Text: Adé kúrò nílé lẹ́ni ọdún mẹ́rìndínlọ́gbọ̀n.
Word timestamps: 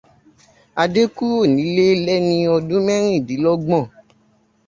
Adé 0.81 1.01
kúrò 1.15 1.37
nílé 1.55 1.85
lẹ́ni 2.05 2.37
ọdún 2.55 2.81
mẹ́rìndínlọ́gbọ̀n. 2.87 3.85